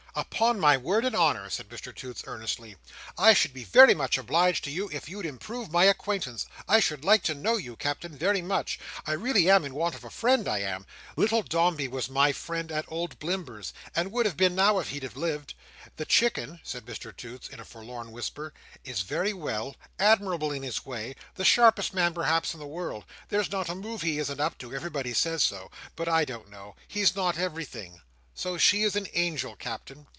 "Upon 0.13 0.59
my 0.59 0.75
word 0.75 1.05
and 1.05 1.15
honour," 1.15 1.49
said 1.49 1.69
Mr 1.69 1.95
Toots, 1.95 2.25
earnestly, 2.27 2.75
"I 3.17 3.33
should 3.33 3.53
be 3.53 3.63
very 3.63 3.93
much 3.93 4.17
obliged 4.17 4.65
to 4.65 4.69
you 4.71 4.89
if 4.91 5.07
you'd 5.07 5.25
improve 5.25 5.71
my 5.71 5.85
acquaintance. 5.85 6.47
I 6.67 6.81
should 6.81 7.05
like 7.05 7.23
to 7.23 7.33
know 7.33 7.55
you, 7.55 7.77
Captain, 7.77 8.17
very 8.17 8.41
much. 8.41 8.77
I 9.07 9.13
really 9.13 9.49
am 9.49 9.63
in 9.63 9.73
want 9.73 9.95
of 9.95 10.03
a 10.03 10.09
friend, 10.09 10.49
I 10.49 10.59
am. 10.59 10.85
Little 11.15 11.41
Dombey 11.41 11.87
was 11.87 12.09
my 12.09 12.33
friend 12.33 12.73
at 12.73 12.83
old 12.91 13.19
Blimber's, 13.19 13.71
and 13.95 14.11
would 14.11 14.25
have 14.25 14.35
been 14.35 14.53
now, 14.53 14.79
if 14.79 14.89
he'd 14.89 15.03
have 15.03 15.15
lived. 15.15 15.53
The 15.95 16.03
Chicken," 16.05 16.59
said 16.61 16.85
Mr 16.85 17.15
Toots, 17.15 17.47
in 17.47 17.61
a 17.61 17.65
forlorn 17.65 18.11
whisper, 18.11 18.53
"is 18.83 19.01
very 19.03 19.31
well—admirable 19.31 20.51
in 20.51 20.63
his 20.63 20.85
way—the 20.85 21.45
sharpest 21.45 21.93
man 21.93 22.13
perhaps 22.13 22.53
in 22.53 22.59
the 22.59 22.67
world; 22.67 23.05
there's 23.29 23.49
not 23.51 23.69
a 23.69 23.75
move 23.75 24.01
he 24.01 24.19
isn't 24.19 24.41
up 24.41 24.57
to, 24.57 24.75
everybody 24.75 25.13
says 25.13 25.41
so—but 25.41 26.09
I 26.09 26.25
don't 26.25 26.49
know—he's 26.49 27.15
not 27.15 27.37
everything. 27.37 28.01
So 28.33 28.57
she 28.57 28.83
is 28.83 28.95
an 28.95 29.07
angel, 29.13 29.57
Captain. 29.57 30.07